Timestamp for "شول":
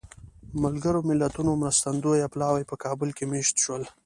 3.63-3.83